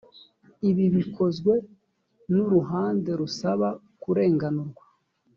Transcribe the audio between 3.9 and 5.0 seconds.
kurenganurwa